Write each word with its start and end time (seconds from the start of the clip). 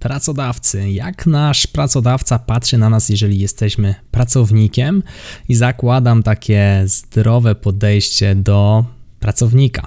pracodawcy. 0.00 0.90
Jak 0.90 1.26
nasz 1.26 1.66
pracodawca 1.66 2.38
patrzy 2.38 2.78
na 2.78 2.90
nas, 2.90 3.08
jeżeli 3.08 3.38
jesteśmy 3.38 3.94
pracownikiem? 4.10 5.02
I 5.48 5.54
zakładam 5.54 6.22
takie 6.22 6.82
zdrowe 6.86 7.54
podejście 7.54 8.34
do 8.34 8.84
pracownika. 9.20 9.86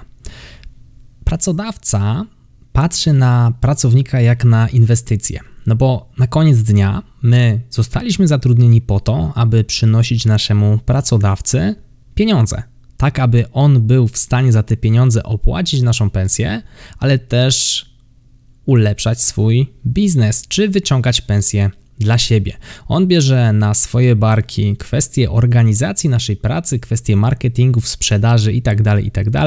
Pracodawca 1.24 2.26
patrzy 2.72 3.12
na 3.12 3.52
pracownika 3.60 4.20
jak 4.20 4.44
na 4.44 4.68
inwestycję. 4.68 5.40
No 5.66 5.74
bo 5.74 6.10
na 6.18 6.26
koniec 6.26 6.62
dnia 6.62 7.02
my 7.22 7.60
zostaliśmy 7.70 8.28
zatrudnieni 8.28 8.80
po 8.80 9.00
to, 9.00 9.32
aby 9.34 9.64
przynosić 9.64 10.24
naszemu 10.24 10.78
pracodawcy 10.78 11.74
pieniądze. 12.14 12.62
Tak, 12.96 13.18
aby 13.18 13.50
on 13.52 13.80
był 13.80 14.08
w 14.08 14.18
stanie 14.18 14.52
za 14.52 14.62
te 14.62 14.76
pieniądze 14.76 15.22
opłacić 15.22 15.82
naszą 15.82 16.10
pensję, 16.10 16.62
ale 16.98 17.18
też 17.18 17.93
ulepszać 18.66 19.22
swój 19.22 19.72
biznes 19.86 20.48
czy 20.48 20.68
wyciągać 20.68 21.20
pensję 21.20 21.70
dla 21.98 22.18
siebie. 22.18 22.56
On 22.88 23.06
bierze 23.06 23.52
na 23.52 23.74
swoje 23.74 24.16
barki 24.16 24.76
kwestie 24.76 25.30
organizacji 25.30 26.10
naszej 26.10 26.36
pracy, 26.36 26.78
kwestie 26.78 27.16
marketingu, 27.16 27.80
sprzedaży 27.80 28.52
itd., 28.52 28.82
tak 28.82 29.04
itd., 29.04 29.30
tak 29.30 29.46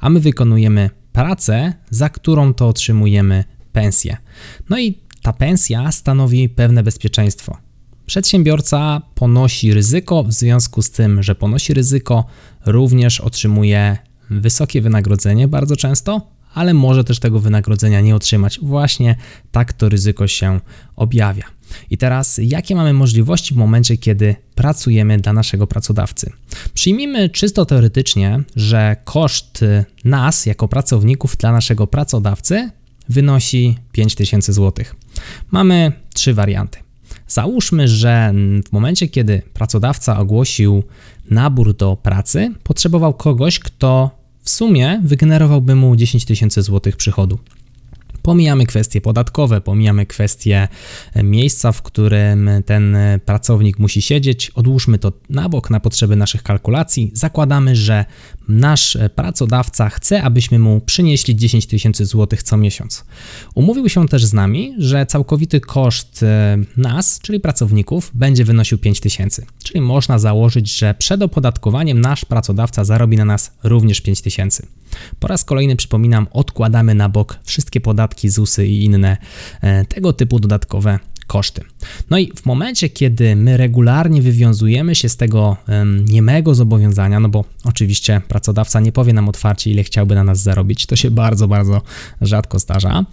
a 0.00 0.10
my 0.10 0.20
wykonujemy 0.20 0.90
pracę, 1.12 1.72
za 1.90 2.08
którą 2.08 2.54
to 2.54 2.68
otrzymujemy 2.68 3.44
pensję. 3.72 4.16
No 4.70 4.78
i 4.78 4.98
ta 5.22 5.32
pensja 5.32 5.92
stanowi 5.92 6.48
pewne 6.48 6.82
bezpieczeństwo. 6.82 7.56
Przedsiębiorca 8.06 9.02
ponosi 9.14 9.74
ryzyko, 9.74 10.24
w 10.24 10.32
związku 10.32 10.82
z 10.82 10.90
tym, 10.90 11.22
że 11.22 11.34
ponosi 11.34 11.74
ryzyko, 11.74 12.24
również 12.66 13.20
otrzymuje 13.20 13.96
wysokie 14.30 14.82
wynagrodzenie 14.82 15.48
bardzo 15.48 15.76
często, 15.76 16.37
ale 16.54 16.74
może 16.74 17.04
też 17.04 17.18
tego 17.18 17.40
wynagrodzenia 17.40 18.00
nie 18.00 18.16
otrzymać. 18.16 18.58
Właśnie 18.62 19.16
tak 19.52 19.72
to 19.72 19.88
ryzyko 19.88 20.26
się 20.26 20.60
objawia. 20.96 21.44
I 21.90 21.98
teraz, 21.98 22.40
jakie 22.42 22.74
mamy 22.74 22.92
możliwości 22.92 23.54
w 23.54 23.56
momencie, 23.56 23.96
kiedy 23.96 24.36
pracujemy 24.54 25.18
dla 25.18 25.32
naszego 25.32 25.66
pracodawcy? 25.66 26.32
Przyjmijmy 26.74 27.28
czysto 27.28 27.66
teoretycznie, 27.66 28.40
że 28.56 28.96
koszt 29.04 29.64
nas 30.04 30.46
jako 30.46 30.68
pracowników 30.68 31.36
dla 31.36 31.52
naszego 31.52 31.86
pracodawcy 31.86 32.70
wynosi 33.08 33.78
5000 33.92 34.52
zł. 34.52 34.84
Mamy 35.50 35.92
trzy 36.14 36.34
warianty. 36.34 36.78
Załóżmy, 37.28 37.88
że 37.88 38.32
w 38.68 38.72
momencie, 38.72 39.08
kiedy 39.08 39.42
pracodawca 39.54 40.18
ogłosił 40.18 40.82
nabór 41.30 41.76
do 41.76 41.96
pracy, 41.96 42.54
potrzebował 42.62 43.14
kogoś, 43.14 43.58
kto 43.58 44.18
w 44.42 44.50
sumie 44.50 45.00
wygenerowałby 45.04 45.74
mu 45.74 45.96
10 45.96 46.24
tysięcy 46.24 46.62
złotych 46.62 46.96
przychodu. 46.96 47.38
Pomijamy 48.28 48.66
kwestie 48.66 49.00
podatkowe, 49.00 49.60
pomijamy 49.60 50.06
kwestie 50.06 50.68
e, 51.14 51.22
miejsca, 51.22 51.72
w 51.72 51.82
którym 51.82 52.50
ten 52.66 52.96
e, 52.96 53.18
pracownik 53.18 53.78
musi 53.78 54.02
siedzieć. 54.02 54.50
Odłóżmy 54.50 54.98
to 54.98 55.12
na 55.30 55.48
bok 55.48 55.70
na 55.70 55.80
potrzeby 55.80 56.16
naszych 56.16 56.42
kalkulacji. 56.42 57.10
Zakładamy, 57.14 57.76
że 57.76 58.04
nasz 58.48 58.96
e, 58.96 59.08
pracodawca 59.08 59.88
chce, 59.88 60.22
abyśmy 60.22 60.58
mu 60.58 60.80
przynieśli 60.80 61.36
10 61.36 61.66
tysięcy 61.66 62.06
złotych 62.06 62.42
co 62.42 62.56
miesiąc. 62.56 63.04
Umówił 63.54 63.88
się 63.88 64.08
też 64.08 64.24
z 64.24 64.32
nami, 64.32 64.74
że 64.78 65.06
całkowity 65.06 65.60
koszt 65.60 66.24
nas, 66.76 67.20
czyli 67.22 67.40
pracowników, 67.40 68.10
będzie 68.14 68.44
wynosił 68.44 68.78
5 68.78 69.00
tysięcy. 69.00 69.46
Czyli 69.64 69.80
można 69.80 70.18
założyć, 70.18 70.78
że 70.78 70.94
przed 70.94 71.22
opodatkowaniem 71.22 72.00
nasz 72.00 72.24
pracodawca 72.24 72.84
zarobi 72.84 73.16
na 73.16 73.24
nas 73.24 73.52
również 73.62 74.00
5 74.00 74.22
tysięcy. 74.22 74.66
Po 75.20 75.28
raz 75.28 75.44
kolejny 75.44 75.76
przypominam, 75.76 76.26
odkładamy 76.32 76.94
na 76.94 77.08
bok 77.08 77.38
wszystkie 77.44 77.80
podatki, 77.80 78.17
ZUSy 78.26 78.66
i 78.66 78.84
inne 78.84 79.16
e, 79.60 79.84
tego 79.84 80.12
typu 80.12 80.40
dodatkowe 80.40 80.98
koszty. 81.28 81.64
No 82.10 82.18
i 82.18 82.32
w 82.36 82.46
momencie, 82.46 82.88
kiedy 82.88 83.36
my 83.36 83.56
regularnie 83.56 84.22
wywiązujemy 84.22 84.94
się 84.94 85.08
z 85.08 85.16
tego 85.16 85.56
niemego 86.08 86.54
zobowiązania, 86.54 87.20
no 87.20 87.28
bo 87.28 87.44
oczywiście 87.64 88.20
pracodawca 88.28 88.80
nie 88.80 88.92
powie 88.92 89.12
nam 89.12 89.28
otwarcie, 89.28 89.70
ile 89.70 89.84
chciałby 89.84 90.14
na 90.14 90.24
nas 90.24 90.42
zarobić, 90.42 90.86
to 90.86 90.96
się 90.96 91.10
bardzo, 91.10 91.48
bardzo 91.48 91.82
rzadko 92.20 92.58
zdarza, 92.58 93.04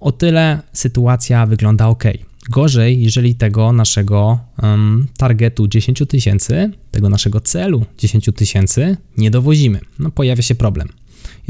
o 0.00 0.12
tyle 0.12 0.62
sytuacja 0.72 1.46
wygląda 1.46 1.88
ok. 1.88 2.04
Gorzej, 2.50 3.02
jeżeli 3.02 3.34
tego 3.34 3.72
naszego 3.72 4.38
um, 4.62 5.06
targetu 5.16 5.68
10 5.68 6.02
tysięcy, 6.08 6.70
tego 6.90 7.08
naszego 7.08 7.40
celu 7.40 7.84
10 7.98 8.30
tysięcy 8.36 8.96
nie 9.16 9.30
dowozimy. 9.30 9.80
No 9.98 10.10
pojawia 10.10 10.42
się 10.42 10.54
problem. 10.54 10.88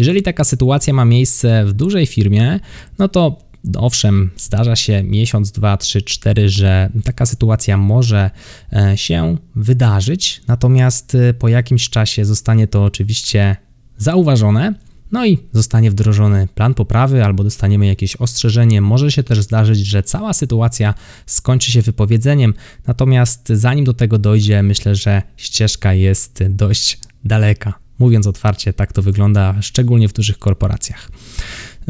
Jeżeli 0.01 0.23
taka 0.23 0.45
sytuacja 0.45 0.93
ma 0.95 1.05
miejsce 1.05 1.65
w 1.65 1.73
dużej 1.73 2.07
firmie, 2.07 2.61
no 2.99 3.09
to 3.09 3.51
Owszem, 3.77 4.31
zdarza 4.37 4.77
się 4.77 5.03
miesiąc, 5.03 5.53
dwa, 5.53 5.77
trzy, 5.77 6.03
cztery, 6.03 6.49
że 6.49 6.91
taka 7.05 7.27
sytuacja 7.27 7.77
może 7.77 8.31
e, 8.73 8.97
się 8.97 9.37
wydarzyć, 9.57 10.43
natomiast 10.49 11.15
e, 11.15 11.35
po 11.35 11.49
jakimś 11.49 11.89
czasie 11.89 12.25
zostanie 12.25 12.67
to 12.67 12.85
oczywiście 12.85 13.57
zauważone. 13.97 14.75
No 15.13 15.27
i 15.27 15.39
zostanie 15.53 15.91
wdrożony 15.91 16.49
plan 16.55 16.75
poprawy, 16.75 17.25
albo 17.25 17.45
dostaniemy 17.45 17.87
jakieś 17.87 18.17
ostrzeżenie. 18.17 18.81
Może 18.81 19.13
się 19.13 19.23
też 19.23 19.41
zdarzyć, 19.41 19.79
że 19.79 20.03
cała 20.03 20.33
sytuacja 20.33 20.95
skończy 21.27 21.73
się 21.73 21.83
wypowiedzeniem, 21.83 22.55
natomiast 22.87 23.49
zanim 23.49 23.85
do 23.85 23.95
tego 23.95 24.19
dojdzie, 24.19 24.63
myślę, 24.63 24.95
że 24.95 25.23
ścieżka 25.37 25.95
jest 25.95 26.45
dość 26.49 26.99
daleka. 27.25 27.90
Mówiąc 28.01 28.27
otwarcie, 28.27 28.73
tak 28.73 28.93
to 28.93 29.03
wygląda, 29.03 29.63
szczególnie 29.63 30.09
w 30.09 30.13
dużych 30.13 30.39
korporacjach. 30.39 31.11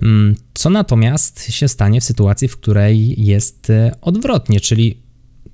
Mm, 0.02 0.34
co 0.54 0.70
natomiast 0.70 1.52
się 1.52 1.68
stanie 1.68 2.00
w 2.00 2.04
sytuacji, 2.04 2.48
w 2.48 2.56
której 2.56 3.24
jest 3.24 3.70
e, 3.70 3.92
odwrotnie, 4.00 4.60
czyli 4.60 5.02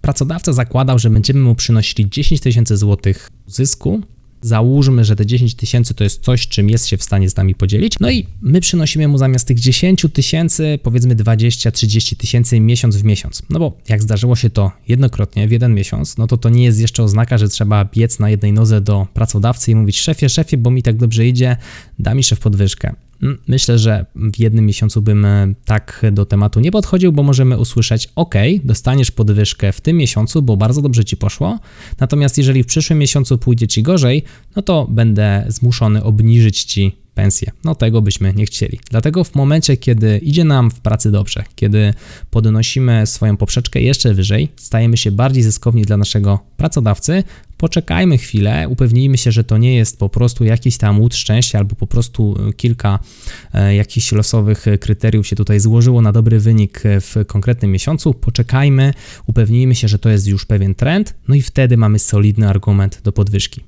pracodawca 0.00 0.52
zakładał, 0.52 0.98
że 0.98 1.10
będziemy 1.10 1.40
mu 1.40 1.54
przynosili 1.54 2.10
10 2.10 2.40
tysięcy 2.40 2.76
złotych 2.76 3.30
zysku 3.46 4.02
Załóżmy, 4.40 5.04
że 5.04 5.16
te 5.16 5.26
10 5.26 5.54
tysięcy 5.54 5.94
to 5.94 6.04
jest 6.04 6.22
coś, 6.22 6.48
czym 6.48 6.70
jest 6.70 6.86
się 6.86 6.96
w 6.96 7.02
stanie 7.02 7.30
z 7.30 7.36
nami 7.36 7.54
podzielić. 7.54 7.94
No 8.00 8.10
i 8.10 8.26
my 8.40 8.60
przynosimy 8.60 9.08
mu 9.08 9.18
zamiast 9.18 9.48
tych 9.48 9.60
10 9.60 10.06
tysięcy, 10.12 10.78
powiedzmy 10.82 11.16
20-30 11.16 12.16
tysięcy 12.16 12.60
miesiąc 12.60 12.96
w 12.96 13.04
miesiąc. 13.04 13.42
No 13.50 13.58
bo 13.58 13.78
jak 13.88 14.02
zdarzyło 14.02 14.36
się 14.36 14.50
to 14.50 14.72
jednokrotnie 14.88 15.48
w 15.48 15.50
jeden 15.50 15.74
miesiąc, 15.74 16.18
no 16.18 16.26
to 16.26 16.36
to 16.36 16.48
nie 16.48 16.64
jest 16.64 16.80
jeszcze 16.80 17.02
oznaka, 17.02 17.38
że 17.38 17.48
trzeba 17.48 17.84
biec 17.84 18.18
na 18.18 18.30
jednej 18.30 18.52
nodze 18.52 18.80
do 18.80 19.06
pracodawcy 19.14 19.70
i 19.70 19.74
mówić: 19.74 19.98
szefie, 19.98 20.28
szefie, 20.28 20.58
bo 20.58 20.70
mi 20.70 20.82
tak 20.82 20.96
dobrze 20.96 21.26
idzie, 21.26 21.56
da 21.98 22.14
mi 22.14 22.22
szef 22.22 22.40
podwyżkę. 22.40 22.94
Myślę, 23.48 23.78
że 23.78 24.06
w 24.14 24.38
jednym 24.38 24.66
miesiącu 24.66 25.02
bym 25.02 25.24
e, 25.24 25.54
tak 25.64 26.02
do 26.12 26.26
tematu 26.26 26.60
nie 26.60 26.70
podchodził, 26.70 27.12
bo 27.12 27.22
możemy 27.22 27.58
usłyszeć: 27.58 28.08
OK, 28.16 28.34
dostaniesz 28.64 29.10
podwyżkę 29.10 29.72
w 29.72 29.80
tym 29.80 29.96
miesiącu, 29.96 30.42
bo 30.42 30.56
bardzo 30.56 30.82
dobrze 30.82 31.04
ci 31.04 31.16
poszło. 31.16 31.58
Natomiast 32.00 32.38
jeżeli 32.38 32.62
w 32.62 32.66
przyszłym 32.66 32.98
miesiącu 32.98 33.38
pójdzie 33.38 33.66
ci 33.68 33.82
gorzej, 33.82 34.22
no 34.56 34.62
to 34.62 34.86
będę 34.90 35.44
zmuszony 35.48 36.04
obniżyć 36.04 36.64
ci 36.64 37.05
pensję. 37.16 37.52
No 37.64 37.74
tego 37.74 38.02
byśmy 38.02 38.34
nie 38.34 38.46
chcieli. 38.46 38.80
Dlatego 38.90 39.24
w 39.24 39.34
momencie, 39.34 39.76
kiedy 39.76 40.18
idzie 40.18 40.44
nam 40.44 40.70
w 40.70 40.80
pracy 40.80 41.10
dobrze, 41.10 41.44
kiedy 41.54 41.94
podnosimy 42.30 43.06
swoją 43.06 43.36
poprzeczkę 43.36 43.80
jeszcze 43.80 44.14
wyżej, 44.14 44.48
stajemy 44.56 44.96
się 44.96 45.10
bardziej 45.10 45.42
zyskowni 45.42 45.82
dla 45.82 45.96
naszego 45.96 46.40
pracodawcy, 46.56 47.24
poczekajmy 47.56 48.18
chwilę, 48.18 48.68
upewnijmy 48.68 49.18
się, 49.18 49.32
że 49.32 49.44
to 49.44 49.58
nie 49.58 49.74
jest 49.74 49.98
po 49.98 50.08
prostu 50.08 50.44
jakiś 50.44 50.76
tam 50.76 51.00
łód 51.00 51.14
szczęścia 51.14 51.58
albo 51.58 51.76
po 51.76 51.86
prostu 51.86 52.36
kilka 52.56 52.98
e, 53.54 53.74
jakichś 53.74 54.12
losowych 54.12 54.66
kryteriów 54.80 55.26
się 55.26 55.36
tutaj 55.36 55.60
złożyło 55.60 56.02
na 56.02 56.12
dobry 56.12 56.40
wynik 56.40 56.82
w 56.84 57.24
konkretnym 57.26 57.70
miesiącu. 57.70 58.14
Poczekajmy, 58.14 58.94
upewnijmy 59.26 59.74
się, 59.74 59.88
że 59.88 59.98
to 59.98 60.08
jest 60.08 60.26
już 60.26 60.44
pewien 60.44 60.74
trend, 60.74 61.14
no 61.28 61.34
i 61.34 61.42
wtedy 61.42 61.76
mamy 61.76 61.98
solidny 61.98 62.48
argument 62.48 63.00
do 63.04 63.12
podwyżki. 63.12 63.64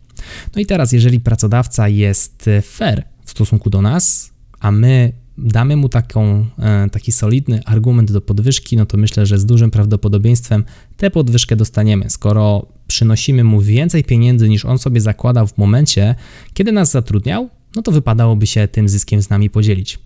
No 0.57 0.63
i 0.63 0.67
teraz, 0.67 0.93
jeżeli 0.93 1.21
pracodawca 1.21 1.89
jest 1.89 2.51
fair 2.63 3.05
w 3.29 3.31
stosunku 3.31 3.71
do 3.71 3.83
nas, 3.83 4.31
a 4.61 4.71
my 4.73 5.13
damy 5.39 5.77
mu 5.77 5.89
taką, 5.89 6.47
e, 6.59 6.89
taki 6.91 7.13
solidny 7.13 7.65
argument 7.65 8.13
do 8.13 8.21
podwyżki, 8.21 8.77
no 8.77 8.87
to 8.87 8.97
myślę, 8.97 9.27
że 9.27 9.39
z 9.39 9.47
dużym 9.47 9.71
prawdopodobieństwem 9.71 10.65
tę 10.97 11.11
podwyżkę 11.11 11.57
dostaniemy. 11.57 12.11
Skoro 12.11 12.67
przynosimy 12.87 13.45
mu 13.45 13.61
więcej 13.61 14.05
pieniędzy 14.05 14.49
niż 14.49 14.65
on 14.65 14.79
sobie 14.79 15.01
zakładał 15.01 15.47
w 15.47 15.59
momencie, 15.59 16.15
kiedy 16.55 16.73
nas 16.73 16.91
zatrudniał, 16.91 17.49
no 17.77 17.83
to 17.83 17.93
wypadałoby 17.93 18.47
się 18.47 18.69
tym 18.69 18.89
zyskiem 18.89 19.23
z 19.23 19.31
nami 19.31 19.51
podzielić. 19.51 19.99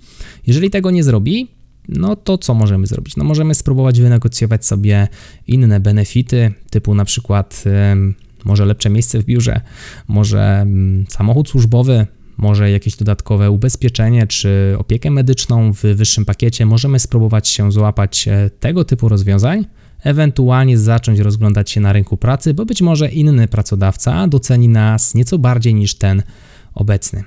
Jeżeli 0.47 0.71
tego 0.71 0.91
nie 0.91 1.05
zrobi, 1.05 1.49
no 1.89 2.17
to 2.17 2.39
co 2.39 2.55
możemy 2.55 2.87
zrobić? 2.87 3.17
No 3.17 3.25
możemy 3.25 3.55
spróbować 3.55 4.01
wynegocjować 4.01 4.67
sobie 4.67 5.09
inne 5.47 5.81
benefity, 5.81 6.53
typu 6.71 6.95
na 6.95 7.05
przykład 7.05 7.65
może 8.45 8.65
lepsze 8.65 8.91
miejsce 8.91 9.19
w 9.19 9.25
biurze, 9.25 9.61
może 10.09 10.61
mm, 10.61 11.05
samochód 11.09 11.49
służbowy, 11.49 12.07
może 12.43 12.71
jakieś 12.71 12.97
dodatkowe 12.97 13.51
ubezpieczenie 13.51 14.27
czy 14.27 14.75
opiekę 14.79 15.11
medyczną 15.11 15.73
w 15.73 15.81
wyższym 15.81 16.25
pakiecie. 16.25 16.67
Możemy 16.67 16.99
spróbować 16.99 17.49
się 17.49 17.73
złapać 17.73 18.29
e, 18.29 18.51
tego 18.51 18.85
typu 18.85 19.09
rozwiązań, 19.09 19.67
ewentualnie 20.03 20.79
zacząć 20.79 21.19
rozglądać 21.19 21.71
się 21.71 21.81
na 21.81 21.93
rynku 21.93 22.17
pracy, 22.17 22.55
bo 22.55 22.65
być 22.65 22.83
może 22.83 23.09
inny 23.09 23.49
pracodawca 23.49 24.29
doceni 24.29 24.69
nas 24.69 25.15
nieco 25.15 25.39
bardziej 25.39 25.75
niż 25.75 25.95
ten 25.95 26.23
obecny. 26.75 27.25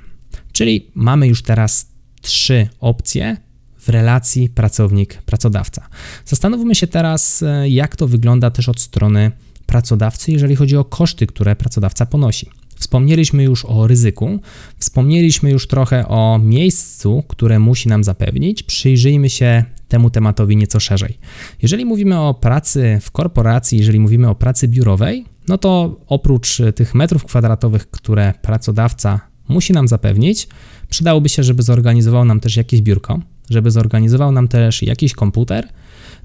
Czyli 0.52 0.92
mamy 0.96 1.28
już 1.28 1.44
teraz 1.44 1.92
trzy 2.22 2.68
opcje 2.80 3.38
w 3.78 3.90
relacji 3.90 4.50
pracownik-pracodawca. 4.50 5.82
Zastanówmy 6.26 6.76
się 6.76 6.88
teraz, 6.88 7.44
e, 7.44 7.70
jak 7.70 7.96
to 7.96 8.08
wygląda 8.08 8.52
też 8.52 8.70
od 8.70 8.80
strony 8.80 9.32
pracodawcy, 9.66 10.32
jeżeli 10.32 10.56
chodzi 10.56 10.78
o 10.78 10.86
koszty, 10.86 11.28
które 11.28 11.56
pracodawca 11.56 12.06
ponosi. 12.06 12.50
Wspomnieliśmy 12.75 13.44
już 13.44 13.66
o 13.66 13.88
ryzyku, 13.88 14.39
wspomnieliśmy 14.77 15.51
już 15.51 15.68
trochę 15.68 16.07
o 16.07 16.39
miejscu, 16.39 17.24
które 17.27 17.60
musi 17.60 17.89
nam 17.89 18.04
zapewnić. 18.04 18.63
Przyjrzyjmy 18.63 19.30
się 19.30 19.63
temu 19.88 20.10
tematowi 20.10 20.57
nieco 20.57 20.80
szerzej. 20.80 21.18
Jeżeli 21.62 21.86
mówimy 21.86 22.19
o 22.19 22.33
pracy 22.33 23.00
w 23.01 23.12
korporacji, 23.12 23.77
jeżeli 23.77 24.00
mówimy 24.00 24.30
o 24.30 24.36
pracy 24.36 24.68
biurowej, 24.68 25.25
no 25.48 25.57
to 25.57 26.00
oprócz 26.07 26.62
tych 26.75 26.95
metrów 26.95 27.25
kwadratowych, 27.25 27.89
które 27.89 28.33
pracodawca 28.42 29.19
musi 29.48 29.74
nam 29.74 29.88
zapewnić, 29.88 30.48
przydałoby 30.89 31.30
się, 31.30 31.44
żeby 31.44 31.63
zorganizował 31.63 32.25
nam 32.25 32.39
też 32.39 32.57
jakieś 32.57 32.81
biurko, 32.81 33.19
żeby 33.50 33.71
zorganizował 33.71 34.31
nam 34.31 34.48
też 34.48 34.81
jakiś 34.81 35.13
komputer, 35.13 35.68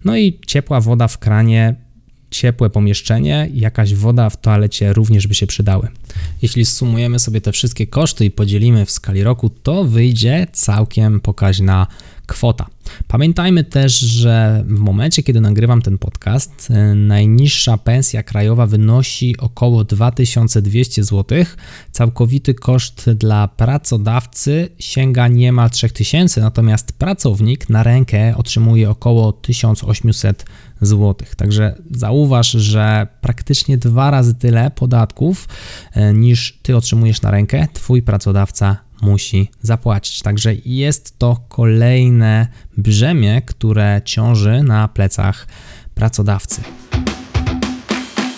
no 0.05 0.17
i 0.17 0.39
ciepła 0.47 0.81
woda 0.81 1.09
w 1.09 1.19
kranie 1.19 1.75
ciepłe 2.31 2.71
pomieszczenie 2.71 3.49
i 3.55 3.61
jakaś 3.61 3.95
woda 3.95 4.31
w 4.31 4.41
toalecie 4.41 4.93
również 4.93 5.27
by 5.27 5.35
się 5.35 5.47
przydały. 5.47 5.89
Jeśli 6.43 6.67
sumujemy 6.67 7.19
sobie 7.19 7.41
te 7.41 7.53
wszystkie 7.53 7.87
koszty 7.87 8.25
i 8.25 8.31
podzielimy 8.31 8.87
w 8.87 8.91
skali 8.91 9.23
roku, 9.23 9.51
to 9.51 9.85
wyjdzie 9.85 10.47
całkiem 10.53 11.21
pokaźna 11.21 11.87
kwota. 12.31 12.67
Pamiętajmy 13.09 13.65
też, 13.65 13.99
że 13.99 14.65
w 14.67 14.79
momencie, 14.79 15.23
kiedy 15.23 15.41
nagrywam 15.41 15.83
ten 15.83 15.99
podcast, 15.99 16.71
y, 16.71 16.95
najniższa 16.95 17.79
pensja 17.79 18.23
krajowa 18.23 18.67
wynosi 18.67 19.37
około 19.39 19.85
2200 19.85 21.05
zł. 21.05 21.45
Całkowity 21.93 22.55
koszt 22.55 23.11
dla 23.11 23.49
pracodawcy 23.49 24.69
sięga 24.79 25.29
niemal 25.29 25.71
3000, 25.71 26.41
natomiast 26.41 26.93
pracownik 26.93 27.69
na 27.69 27.83
rękę 27.83 28.35
otrzymuje 28.37 28.91
około 28.91 29.33
1800 29.33 30.45
zł. 30.81 31.15
Także 31.37 31.75
zauważ, 31.91 32.51
że 32.51 33.07
praktycznie 33.21 33.79
dwa 33.79 34.11
razy 34.11 34.35
tyle 34.35 34.71
podatków 34.71 35.49
y, 35.97 36.15
niż 36.15 36.59
ty 36.63 36.77
otrzymujesz 36.77 37.23
na 37.23 37.31
rękę, 37.31 37.69
twój 37.73 38.03
pracodawca 38.03 38.90
musi 39.03 39.51
zapłacić. 39.63 40.23
Także 40.23 40.55
jest 40.65 41.19
to 41.19 41.37
kolejne 41.49 42.47
brzemię, 42.77 43.43
które 43.43 44.01
ciąży 44.05 44.63
na 44.63 44.89
plecach 44.89 45.47
pracodawcy. 45.95 46.61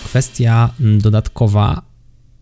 Kwestia 0.05 0.71
dodatkowa 0.81 1.83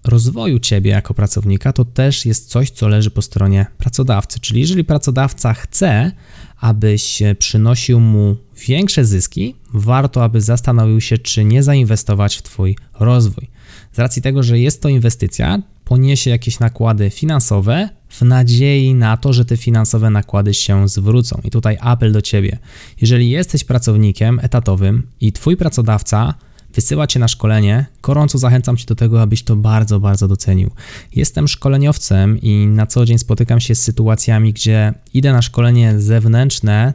rozwoju 0.04 0.58
ciebie 0.58 0.90
jako 0.90 1.14
pracownika 1.14 1.72
to 1.72 1.84
też 1.84 2.26
jest 2.26 2.48
coś, 2.48 2.70
co 2.70 2.88
leży 2.88 3.10
po 3.10 3.22
stronie 3.22 3.66
pracodawcy. 3.78 4.40
Czyli 4.40 4.60
jeżeli 4.60 4.84
pracodawca 4.84 5.54
chce, 5.54 6.12
abyś 6.60 7.22
przynosił 7.38 8.00
mu 8.00 8.36
większe 8.66 9.04
zyski, 9.04 9.56
warto, 9.74 10.24
aby 10.24 10.40
zastanowił 10.40 11.00
się, 11.00 11.18
czy 11.18 11.44
nie 11.44 11.62
zainwestować 11.62 12.36
w 12.36 12.42
Twój 12.42 12.76
rozwój. 13.00 13.50
Z 13.92 13.98
racji 13.98 14.22
tego, 14.22 14.42
że 14.42 14.58
jest 14.58 14.82
to 14.82 14.88
inwestycja, 14.88 15.62
poniesie 15.90 16.30
jakieś 16.30 16.60
nakłady 16.60 17.10
finansowe 17.10 17.88
w 18.08 18.22
nadziei 18.22 18.94
na 18.94 19.16
to, 19.16 19.32
że 19.32 19.44
te 19.44 19.56
finansowe 19.56 20.10
nakłady 20.10 20.54
się 20.54 20.88
zwrócą. 20.88 21.40
I 21.44 21.50
tutaj 21.50 21.76
apel 21.80 22.12
do 22.12 22.22
Ciebie. 22.22 22.58
Jeżeli 23.00 23.30
jesteś 23.30 23.64
pracownikiem 23.64 24.40
etatowym 24.42 25.06
i 25.20 25.32
Twój 25.32 25.56
pracodawca 25.56 26.34
wysyła 26.74 27.06
Cię 27.06 27.20
na 27.20 27.28
szkolenie, 27.28 27.86
gorąco 28.02 28.38
zachęcam 28.38 28.76
Cię 28.76 28.86
do 28.86 28.94
tego, 28.94 29.22
abyś 29.22 29.42
to 29.42 29.56
bardzo, 29.56 30.00
bardzo 30.00 30.28
docenił. 30.28 30.70
Jestem 31.14 31.48
szkoleniowcem 31.48 32.38
i 32.40 32.66
na 32.66 32.86
co 32.86 33.04
dzień 33.04 33.18
spotykam 33.18 33.60
się 33.60 33.74
z 33.74 33.82
sytuacjami, 33.82 34.52
gdzie 34.52 34.94
idę 35.14 35.32
na 35.32 35.42
szkolenie 35.42 36.00
zewnętrzne 36.00 36.94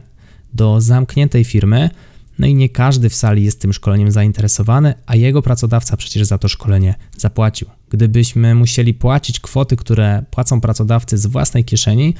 do 0.54 0.80
zamkniętej 0.80 1.44
firmy, 1.44 1.90
no 2.38 2.46
i 2.46 2.54
nie 2.54 2.68
każdy 2.68 3.08
w 3.08 3.14
sali 3.14 3.44
jest 3.44 3.60
tym 3.60 3.72
szkoleniem 3.72 4.10
zainteresowany, 4.10 4.94
a 5.06 5.16
jego 5.16 5.42
pracodawca 5.42 5.96
przecież 5.96 6.26
za 6.26 6.38
to 6.38 6.48
szkolenie 6.48 6.94
zapłacił. 7.16 7.75
Gdybyśmy 7.90 8.54
musieli 8.54 8.94
płacić 8.94 9.40
kwoty, 9.40 9.76
które 9.76 10.24
płacą 10.30 10.60
pracodawcy 10.60 11.18
z 11.18 11.26
własnej 11.26 11.64
kieszeni, 11.64 12.14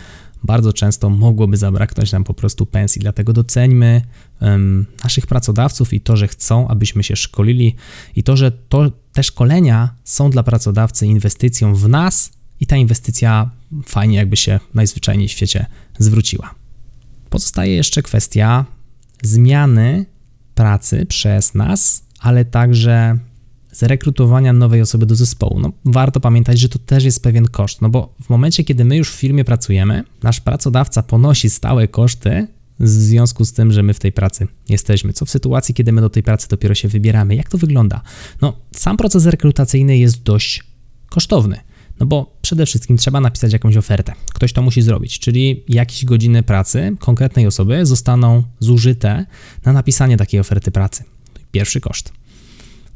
bardzo 0.45 0.73
często 0.73 1.11
mogłoby 1.11 1.57
zabraknąć 1.57 2.13
nam 2.13 2.25
po 2.25 2.35
prostu 2.35 2.67
pensji. 2.67 3.01
Dlatego 3.01 3.33
doceńmy 3.33 4.03
um, 4.41 4.87
naszych 5.05 5.27
pracodawców 5.27 5.93
i 5.93 6.01
to, 6.01 6.17
że 6.17 6.29
chcą, 6.29 6.69
abyśmy 6.69 7.03
się 7.03 7.17
szkolili, 7.17 7.75
i 8.17 8.23
to, 8.23 8.37
że 8.37 8.53
to, 8.53 8.91
te 9.13 9.23
szkolenia 9.23 9.95
są 10.05 10.31
dla 10.31 10.43
pracodawcy 10.43 11.07
inwestycją 11.07 11.75
w 11.75 11.89
nas, 11.89 12.37
i 12.61 12.67
ta 12.67 12.77
inwestycja 12.77 13.51
fajnie, 13.87 14.17
jakby 14.17 14.37
się 14.37 14.61
najzwyczajniej 14.75 15.29
w 15.29 15.31
świecie 15.31 15.67
zwróciła. 15.99 16.55
Pozostaje 17.31 17.75
jeszcze 17.75 18.03
kwestia 18.03 18.65
zmiany 19.23 20.07
pracy 20.55 21.07
przez 21.07 21.55
nas, 21.55 22.05
ale 22.21 22.45
także 22.45 23.19
zrekrutowania 23.77 24.53
nowej 24.53 24.81
osoby 24.81 25.07
do 25.07 25.15
zespołu. 25.15 25.61
No, 25.61 25.73
warto 25.85 26.21
pamiętać, 26.21 26.59
że 26.59 26.69
to 26.69 26.79
też 26.79 27.05
jest 27.05 27.23
pewien 27.23 27.47
koszt, 27.47 27.83
no 27.83 27.89
bo 27.89 28.15
w 28.23 28.29
momencie, 28.29 28.65
kiedy 28.65 28.85
my 28.85 28.97
już 28.97 29.11
w 29.11 29.15
firmie 29.15 29.45
pracujemy, 29.45 30.05
nasz 30.23 30.41
pracodawca 30.41 31.03
ponosi 31.03 31.51
stałe 31.51 31.89
koszty 31.89 32.47
w 32.81 32.89
związku 32.89 33.45
z 33.45 33.53
tym, 33.53 33.73
że 33.73 33.83
my 33.83 33.95
w 33.95 33.99
tej 33.99 34.13
pracy 34.13 34.47
jesteśmy. 34.69 35.13
Co 35.13 35.27
w 35.27 35.31
sytuacji, 35.31 35.75
kiedy 35.75 35.93
my 35.93 36.01
do 36.01 36.11
tej 36.11 36.23
pracy 36.23 36.49
dopiero 36.49 36.75
się 36.75 36.89
wybieramy? 36.89 37.35
Jak 37.35 37.51
to 37.51 37.59
wygląda? 37.59 38.01
No, 38.43 38.53
sam 38.75 38.97
proces 38.97 39.27
rekrutacyjny 39.27 39.99
jest 39.99 40.23
dość 40.23 40.65
kosztowny. 41.09 41.61
No 42.01 42.07
bo 42.07 42.37
przede 42.43 42.67
wszystkim 42.67 42.97
trzeba 42.97 43.21
napisać 43.21 43.53
jakąś 43.53 43.77
ofertę. 43.77 44.13
Ktoś 44.35 44.53
to 44.53 44.63
musi 44.63 44.83
zrobić, 44.83 45.19
czyli 45.19 45.65
jakieś 45.69 46.05
godziny 46.05 46.43
pracy 46.43 46.97
konkretnej 46.99 47.47
osoby 47.47 47.87
zostaną 47.87 48.43
zużyte 48.61 49.27
na 49.65 49.73
napisanie 49.73 50.17
takiej 50.17 50.41
oferty 50.41 50.71
pracy. 50.71 51.05
Pierwszy 51.53 51.81
koszt. 51.81 52.13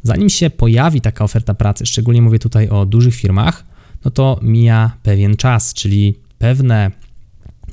Zanim 0.02 0.28
się 0.28 0.50
pojawi 0.50 1.00
taka 1.00 1.25
oferta 1.25 1.54
pracy, 1.54 1.87
szczególnie 1.87 2.23
mówię 2.23 2.38
tutaj 2.38 2.69
o 2.69 2.87
dużych 2.87 3.14
firmach, 3.14 3.64
no 4.04 4.11
to 4.11 4.38
mija 4.42 4.97
pewien 5.02 5.37
czas, 5.37 5.75
czyli 5.75 6.14
pewne 6.38 6.90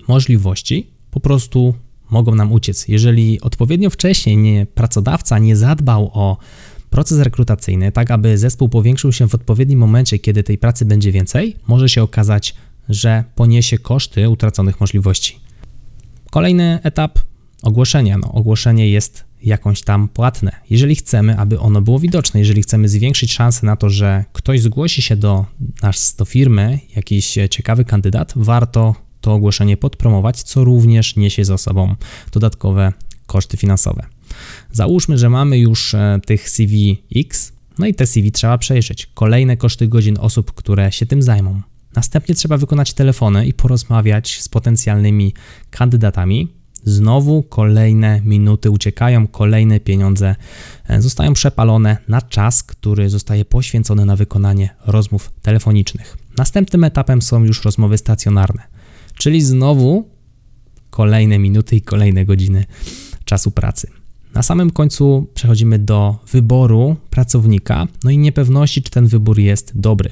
możliwości 0.07 0.87
po 1.11 1.19
prostu 1.19 1.73
mogą 2.09 2.35
nam 2.35 2.51
uciec. 2.51 2.87
Jeżeli 2.87 3.41
odpowiednio 3.41 3.89
wcześniej 3.89 4.37
nie, 4.37 4.65
pracodawca 4.65 5.39
nie 5.39 5.55
zadbał 5.55 6.11
o 6.13 6.37
proces 6.89 7.19
rekrutacyjny, 7.19 7.91
tak 7.91 8.11
aby 8.11 8.37
zespół 8.37 8.69
powiększył 8.69 9.11
się 9.11 9.27
w 9.27 9.35
odpowiednim 9.35 9.79
momencie, 9.79 10.19
kiedy 10.19 10.43
tej 10.43 10.57
pracy 10.57 10.85
będzie 10.85 11.11
więcej, 11.11 11.55
może 11.67 11.89
się 11.89 12.03
okazać, 12.03 12.55
że 12.89 13.23
poniesie 13.35 13.77
koszty 13.77 14.29
utraconych 14.29 14.79
możliwości. 14.79 15.39
Kolejny 16.31 16.79
etap 16.83 17.19
ogłoszenia. 17.63 18.17
No, 18.17 18.31
ogłoszenie 18.31 18.89
jest 18.89 19.26
jakąś 19.43 19.81
tam 19.81 20.07
płatne. 20.07 20.51
Jeżeli 20.69 20.95
chcemy, 20.95 21.37
aby 21.37 21.59
ono 21.59 21.81
było 21.81 21.99
widoczne, 21.99 22.39
jeżeli 22.39 22.61
chcemy 22.61 22.89
zwiększyć 22.89 23.33
szanse 23.33 23.65
na 23.65 23.75
to, 23.75 23.89
że 23.89 24.25
ktoś 24.33 24.61
zgłosi 24.61 25.01
się 25.01 25.15
do 25.15 25.45
nas, 25.83 26.15
do 26.15 26.25
firmy, 26.25 26.79
jakiś 26.95 27.37
ciekawy 27.49 27.85
kandydat, 27.85 28.33
warto 28.35 28.95
to 29.21 29.33
ogłoszenie 29.33 29.77
podpromować, 29.77 30.43
co 30.43 30.63
również 30.63 31.15
niesie 31.15 31.45
za 31.45 31.57
sobą 31.57 31.95
dodatkowe 32.31 32.93
koszty 33.25 33.57
finansowe. 33.57 34.03
Załóżmy, 34.71 35.17
że 35.17 35.29
mamy 35.29 35.59
już 35.59 35.93
e, 35.93 36.19
tych 36.25 36.49
CV 36.49 37.03
X, 37.15 37.51
no 37.79 37.85
i 37.85 37.93
te 37.93 38.07
CV 38.07 38.31
trzeba 38.31 38.57
przejrzeć. 38.57 39.05
Kolejne 39.05 39.57
koszty 39.57 39.87
godzin 39.87 40.17
osób, 40.19 40.51
które 40.51 40.91
się 40.91 41.05
tym 41.05 41.21
zajmą. 41.21 41.61
Następnie 41.95 42.35
trzeba 42.35 42.57
wykonać 42.57 42.93
telefony 42.93 43.45
i 43.45 43.53
porozmawiać 43.53 44.41
z 44.41 44.49
potencjalnymi 44.49 45.33
kandydatami. 45.69 46.47
Znowu 46.83 47.43
kolejne 47.43 48.21
minuty 48.25 48.71
uciekają, 48.71 49.27
kolejne 49.27 49.79
pieniądze 49.79 50.35
e, 50.87 51.01
zostają 51.01 51.33
przepalone 51.33 51.97
na 52.07 52.21
czas, 52.21 52.63
który 52.63 53.09
zostaje 53.09 53.45
poświęcony 53.45 54.05
na 54.05 54.15
wykonanie 54.15 54.69
rozmów 54.85 55.31
telefonicznych. 55.41 56.17
Następnym 56.37 56.83
etapem 56.83 57.21
są 57.21 57.43
już 57.43 57.65
rozmowy 57.65 57.97
stacjonarne, 57.97 58.63
czyli 59.17 59.41
znowu 59.41 60.09
kolejne 60.89 61.39
minuty 61.39 61.75
i 61.75 61.81
kolejne 61.81 62.25
godziny 62.25 62.65
czasu 63.25 63.51
pracy. 63.51 63.87
Na 64.33 64.43
samym 64.43 64.71
końcu 64.71 65.27
przechodzimy 65.33 65.79
do 65.79 66.15
wyboru 66.31 66.95
pracownika, 67.09 67.87
no 68.03 68.11
i 68.11 68.17
niepewności, 68.17 68.81
czy 68.81 68.91
ten 68.91 69.07
wybór 69.07 69.39
jest 69.39 69.71
dobry. 69.79 70.11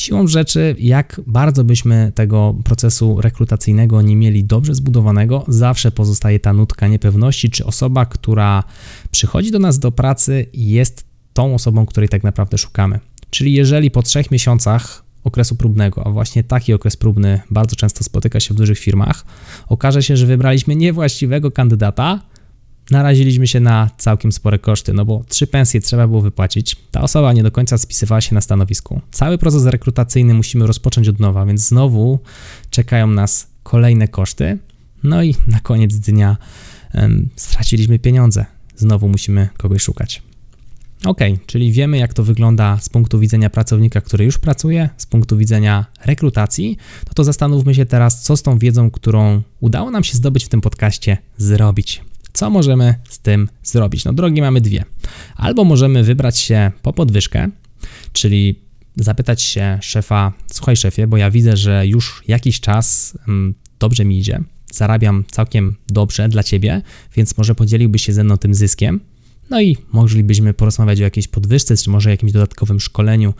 Siłą 0.00 0.26
rzeczy, 0.26 0.76
jak 0.78 1.20
bardzo 1.26 1.64
byśmy 1.64 2.12
tego 2.14 2.54
procesu 2.64 3.20
rekrutacyjnego 3.20 4.02
nie 4.02 4.16
mieli 4.16 4.44
dobrze 4.44 4.74
zbudowanego, 4.74 5.44
zawsze 5.48 5.90
pozostaje 5.90 6.40
ta 6.40 6.52
nutka 6.52 6.88
niepewności, 6.88 7.50
czy 7.50 7.66
osoba, 7.66 8.06
która 8.06 8.64
przychodzi 9.10 9.50
do 9.50 9.58
nas 9.58 9.78
do 9.78 9.92
pracy, 9.92 10.46
jest 10.54 11.04
tą 11.32 11.54
osobą, 11.54 11.86
której 11.86 12.08
tak 12.08 12.22
naprawdę 12.22 12.58
szukamy. 12.58 13.00
Czyli 13.30 13.52
jeżeli 13.52 13.90
po 13.90 14.02
trzech 14.02 14.30
miesiącach 14.30 15.04
okresu 15.24 15.56
próbnego, 15.56 16.06
a 16.06 16.10
właśnie 16.10 16.44
taki 16.44 16.74
okres 16.74 16.96
próbny 16.96 17.40
bardzo 17.50 17.76
często 17.76 18.04
spotyka 18.04 18.40
się 18.40 18.54
w 18.54 18.56
dużych 18.56 18.78
firmach, 18.78 19.24
okaże 19.68 20.02
się, 20.02 20.16
że 20.16 20.26
wybraliśmy 20.26 20.76
niewłaściwego 20.76 21.50
kandydata, 21.50 22.20
naraziliśmy 22.90 23.46
się 23.46 23.60
na 23.60 23.90
całkiem 23.98 24.32
spore 24.32 24.58
koszty, 24.58 24.92
no 24.92 25.04
bo 25.04 25.24
trzy 25.28 25.46
pensje 25.46 25.80
trzeba 25.80 26.06
było 26.06 26.20
wypłacić. 26.20 26.76
Ta 26.90 27.02
osoba 27.02 27.32
nie 27.32 27.42
do 27.42 27.50
końca 27.50 27.78
spisywała 27.78 28.20
się 28.20 28.34
na 28.34 28.40
stanowisku. 28.40 29.00
Cały 29.10 29.38
proces 29.38 29.66
rekrutacyjny 29.66 30.34
musimy 30.34 30.66
rozpocząć 30.66 31.08
od 31.08 31.20
nowa, 31.20 31.46
więc 31.46 31.60
znowu 31.60 32.18
czekają 32.70 33.06
nas 33.06 33.46
kolejne 33.62 34.08
koszty. 34.08 34.58
No 35.02 35.22
i 35.22 35.34
na 35.46 35.60
koniec 35.60 35.96
dnia 35.96 36.36
um, 36.94 37.28
straciliśmy 37.36 37.98
pieniądze. 37.98 38.46
Znowu 38.76 39.08
musimy 39.08 39.48
kogoś 39.56 39.82
szukać. 39.82 40.22
Ok, 41.04 41.18
czyli 41.46 41.72
wiemy, 41.72 41.98
jak 41.98 42.14
to 42.14 42.24
wygląda 42.24 42.78
z 42.80 42.88
punktu 42.88 43.18
widzenia 43.18 43.50
pracownika, 43.50 44.00
który 44.00 44.24
już 44.24 44.38
pracuje, 44.38 44.88
z 44.96 45.06
punktu 45.06 45.36
widzenia 45.36 45.86
rekrutacji. 46.04 46.76
No 47.06 47.12
to 47.14 47.24
zastanówmy 47.24 47.74
się 47.74 47.86
teraz, 47.86 48.22
co 48.22 48.36
z 48.36 48.42
tą 48.42 48.58
wiedzą, 48.58 48.90
którą 48.90 49.42
udało 49.60 49.90
nam 49.90 50.04
się 50.04 50.16
zdobyć 50.16 50.44
w 50.44 50.48
tym 50.48 50.60
podcaście, 50.60 51.16
zrobić. 51.36 52.02
Co 52.32 52.50
możemy 52.50 52.94
z 53.08 53.18
tym 53.18 53.48
zrobić? 53.62 54.04
No, 54.04 54.12
drogi 54.12 54.40
mamy 54.40 54.60
dwie. 54.60 54.84
Albo 55.36 55.64
możemy 55.64 56.04
wybrać 56.04 56.38
się 56.38 56.70
po 56.82 56.92
podwyżkę, 56.92 57.48
czyli 58.12 58.60
zapytać 58.96 59.42
się 59.42 59.78
szefa: 59.82 60.32
Słuchaj, 60.52 60.76
szefie, 60.76 61.06
bo 61.06 61.16
ja 61.16 61.30
widzę, 61.30 61.56
że 61.56 61.86
już 61.86 62.22
jakiś 62.28 62.60
czas 62.60 63.18
mm, 63.28 63.54
dobrze 63.78 64.04
mi 64.04 64.18
idzie, 64.18 64.40
zarabiam 64.72 65.24
całkiem 65.30 65.76
dobrze 65.88 66.28
dla 66.28 66.42
ciebie, 66.42 66.82
więc 67.16 67.38
może 67.38 67.54
podzieliłbyś 67.54 68.02
się 68.02 68.12
ze 68.12 68.24
mną 68.24 68.36
tym 68.36 68.54
zyskiem. 68.54 69.00
No 69.50 69.60
i 69.60 69.76
moglibyśmy 69.92 70.54
porozmawiać 70.54 71.00
o 71.00 71.02
jakiejś 71.02 71.28
podwyżce, 71.28 71.76
czy 71.76 71.90
może 71.90 72.10
jakimś 72.10 72.32
dodatkowym 72.32 72.80
szkoleniu, 72.80 73.34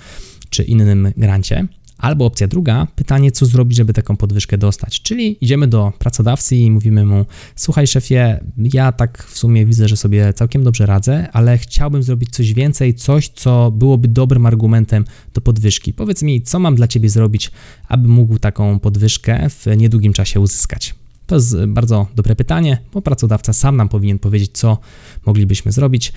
czy 0.50 0.62
innym 0.62 1.12
grancie. 1.16 1.66
Albo 2.00 2.26
opcja 2.26 2.49
druga, 2.49 2.87
pytanie, 2.97 3.33
co 3.33 3.47
zrobić, 3.47 3.76
żeby 3.76 3.92
taką 3.92 4.16
podwyżkę 4.16 4.59
dostać. 4.59 5.02
Czyli 5.02 5.45
idziemy 5.45 5.66
do 5.66 5.92
pracodawcy 5.99 6.57
i 6.57 6.71
mówimy 6.71 7.04
mu: 7.04 7.26
Słuchaj, 7.57 7.87
szefie, 7.87 8.40
ja 8.57 8.92
tak 8.92 9.25
w 9.25 9.38
sumie 9.38 9.66
widzę, 9.66 9.88
że 9.88 9.97
sobie 9.97 10.33
całkiem 10.33 10.64
dobrze 10.64 10.87
radzę, 10.87 11.28
ale 11.33 11.59
chciałbym 11.59 12.02
zrobić 12.02 12.30
coś 12.30 12.54
więcej, 12.54 12.95
coś, 12.95 13.28
co 13.28 13.71
byłoby 13.71 14.09
dobrym 14.09 14.47
argumentem 14.47 15.04
do 15.35 15.40
podwyżki. 15.40 15.92
Powiedz 15.92 16.23
mi, 16.23 16.42
co 16.42 16.59
mam 16.59 16.75
dla 16.75 16.88
ciebie 16.88 17.09
zrobić, 17.09 17.50
aby 17.88 18.09
mógł 18.09 18.38
taką 18.38 18.78
podwyżkę 18.78 19.50
w 19.50 19.66
niedługim 19.76 20.12
czasie 20.12 20.40
uzyskać. 20.40 20.95
To 21.26 21.35
jest 21.35 21.64
bardzo 21.66 22.07
dobre 22.14 22.37
pytanie, 22.37 22.78
bo 22.92 23.02
pracodawca 23.02 23.52
sam 23.52 23.76
nam 23.76 23.88
powinien 23.88 24.19
powiedzieć, 24.19 24.50
co 24.52 24.78
moglibyśmy 25.26 25.73
zrobić. 25.73 26.12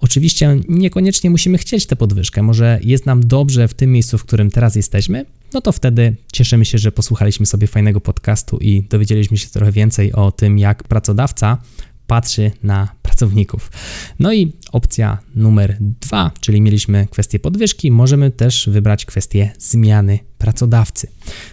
Oczywiście 0.00 0.60
niekoniecznie 0.68 1.30
musimy 1.30 1.58
chcieć 1.58 1.86
tę 1.86 1.96
podwyżkę. 1.96 2.42
Może 2.42 2.80
jest 2.82 3.06
nam 3.06 3.26
dobrze 3.26 3.68
w 3.68 3.74
tym 3.74 3.92
miejscu, 3.92 4.18
w 4.18 4.24
którym 4.24 4.50
teraz 4.50 4.76
jesteśmy, 4.76 5.24
no 5.54 5.60
to 5.60 5.72
wtedy 5.72 6.16
cieszymy 6.32 6.64
się, 6.64 6.78
że 6.78 6.92
posłuchaliśmy 6.92 7.46
sobie 7.46 7.66
fajnego 7.66 8.00
podcastu 8.00 8.58
i 8.58 8.82
dowiedzieliśmy 8.82 9.38
się 9.38 9.48
trochę 9.48 9.72
więcej 9.72 10.12
o 10.12 10.32
tym, 10.32 10.58
jak 10.58 10.84
pracodawca 10.84 11.58
patrzy 12.06 12.50
na 12.62 12.88
pracowników. 13.02 13.70
No 14.18 14.32
i 14.32 14.52
opcja 14.72 15.18
numer 15.34 15.76
dwa, 15.80 16.30
czyli 16.40 16.60
mieliśmy 16.60 17.06
kwestię 17.10 17.38
podwyżki, 17.38 17.90
możemy 17.90 18.30
też 18.30 18.68
wybrać 18.68 19.04
kwestię 19.04 19.52
zmiany 19.58 20.18
pracodawcy. 20.38 21.08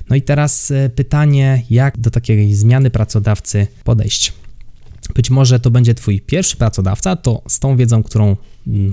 No 0.10 0.16
i 0.16 0.22
teraz 0.22 0.72
e, 0.72 0.90
pytanie, 0.90 1.64
jak 1.70 1.98
do 1.98 2.12
takiej 2.12 2.54
zmiany 2.54 2.90
pracodawcy 2.90 3.68
podejść? 3.84 4.34
Być 5.14 5.30
może 5.30 5.60
to 5.60 5.72
będzie 5.72 5.94
Twój 5.94 6.22
pierwszy 6.22 6.58
pracodawca, 6.58 7.16
to 7.16 7.42
z 7.48 7.60
tą 7.60 7.78
wiedzą, 7.78 8.04
którą 8.04 8.36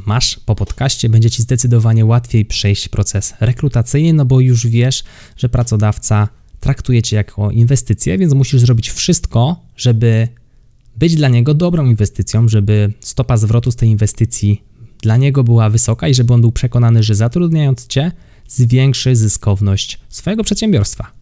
masz 0.07 0.41
po 0.47 0.55
podcaście, 0.55 1.09
będzie 1.09 1.31
Ci 1.31 1.43
zdecydowanie 1.43 2.05
łatwiej 2.05 2.45
przejść 2.45 2.89
proces 2.89 3.35
rekrutacyjny, 3.41 4.13
no 4.13 4.25
bo 4.25 4.41
już 4.41 4.67
wiesz, 4.67 5.05
że 5.37 5.49
pracodawca 5.49 6.29
traktuje 6.61 7.03
Cię 7.03 7.17
jako 7.17 7.51
inwestycję, 7.51 8.19
więc 8.19 8.35
musisz 8.35 8.61
zrobić 8.61 8.91
wszystko, 8.91 9.67
żeby 9.77 10.29
być 10.97 11.15
dla 11.15 11.29
niego 11.29 11.55
dobrą 11.55 11.87
inwestycją, 11.87 12.49
żeby 12.49 12.93
stopa 13.01 13.37
zwrotu 13.37 13.71
z 13.71 13.77
tej 13.77 13.89
inwestycji 13.89 14.63
dla 15.03 15.17
niego 15.17 15.45
była 15.45 15.71
wysoka 15.71 16.09
i 16.09 16.15
żeby 16.15 16.35
on 16.35 16.41
był 16.41 16.53
przekonany, 16.53 17.03
że 17.03 17.15
zatrudniając 17.15 17.87
Cię 17.87 18.13
zwiększy 18.49 19.17
zyskowność 19.17 19.99
swojego 20.09 20.45
przedsiębiorstwa. 20.45 21.22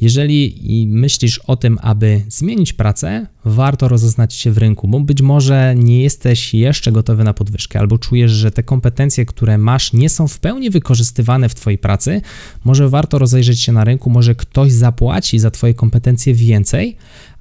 Jeżeli 0.00 0.86
myślisz 0.90 1.38
o 1.38 1.56
tym, 1.56 1.78
aby 1.82 2.22
zmienić 2.28 2.72
pracę, 2.72 3.26
warto 3.44 3.88
rozeznać 3.88 4.34
się 4.34 4.52
w 4.52 4.58
rynku, 4.58 4.88
bo 4.88 5.00
być 5.00 5.22
może 5.22 5.74
nie 5.76 6.02
jesteś 6.02 6.54
jeszcze 6.54 6.92
gotowy 6.92 7.24
na 7.24 7.34
podwyżkę, 7.34 7.78
albo 7.78 7.98
czujesz, 7.98 8.30
że 8.30 8.50
te 8.50 8.62
kompetencje, 8.62 9.26
które 9.26 9.58
masz, 9.58 9.92
nie 9.92 10.08
są 10.08 10.28
w 10.28 10.38
pełni 10.38 10.70
wykorzystywane 10.70 11.48
w 11.48 11.54
Twojej 11.54 11.78
pracy. 11.78 12.20
Może 12.64 12.88
warto 12.88 13.18
rozejrzeć 13.18 13.60
się 13.60 13.72
na 13.72 13.84
rynku, 13.84 14.10
może 14.10 14.34
ktoś 14.34 14.72
zapłaci 14.72 15.38
za 15.38 15.50
Twoje 15.50 15.74
kompetencje 15.74 16.34
więcej, 16.34 16.96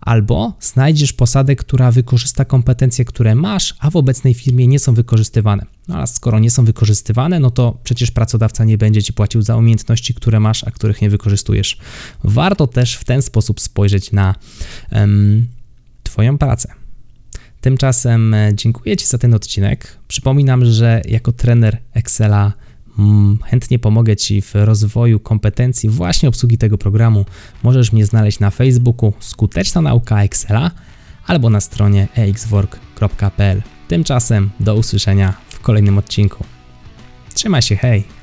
albo 0.05 0.53
znajdziesz 0.59 1.13
posadę, 1.13 1.55
która 1.55 1.91
wykorzysta 1.91 2.45
kompetencje, 2.45 3.05
które 3.05 3.35
masz, 3.35 3.75
a 3.79 3.89
w 3.89 3.95
obecnej 3.95 4.33
firmie 4.33 4.67
nie 4.67 4.79
są 4.79 4.93
wykorzystywane. 4.93 5.65
No 5.87 5.97
a 5.97 6.07
skoro 6.07 6.39
nie 6.39 6.51
są 6.51 6.65
wykorzystywane, 6.65 7.39
no 7.39 7.51
to 7.51 7.77
przecież 7.83 8.11
pracodawca 8.11 8.63
nie 8.63 8.77
będzie 8.77 9.03
ci 9.03 9.13
płacił 9.13 9.41
za 9.41 9.57
umiejętności, 9.57 10.13
które 10.13 10.39
masz, 10.39 10.63
a 10.63 10.71
których 10.71 11.01
nie 11.01 11.09
wykorzystujesz. 11.09 11.77
Warto 12.23 12.67
też 12.67 12.95
w 12.95 13.03
ten 13.03 13.21
sposób 13.21 13.61
spojrzeć 13.61 14.11
na 14.11 14.35
Twoją 16.03 16.37
pracę. 16.37 16.73
Tymczasem 17.61 18.33
e, 18.33 18.51
dziękuję 18.55 18.97
Ci 18.97 19.05
za 19.07 19.17
ten 19.17 19.33
odcinek. 19.33 19.97
Przypominam, 20.07 20.65
że 20.65 21.01
jako 21.05 21.31
trener 21.31 21.77
Excela 21.93 22.53
chętnie 23.45 23.79
pomogę 23.79 24.15
Ci 24.15 24.41
w 24.41 24.51
rozwoju 24.55 25.19
kompetencji 25.19 25.89
właśnie 25.89 26.29
obsługi 26.29 26.57
tego 26.57 26.77
programu. 26.77 27.25
Możesz 27.63 27.91
mnie 27.91 28.05
znaleźć 28.05 28.39
na 28.39 28.51
Facebooku 28.51 29.13
Skuteczna 29.19 29.81
Nauka 29.81 30.23
Excela 30.23 30.71
albo 31.27 31.49
na 31.49 31.61
stronie 31.61 32.07
exwork.pl. 32.15 33.61
Tymczasem 33.87 34.49
do 34.59 34.75
usłyszenia 34.75 35.33
w 35.49 35.59
kolejnym 35.59 35.97
odcinku. 35.97 36.43
Trzymaj 37.33 37.61
się, 37.61 37.75
hej! 37.75 38.22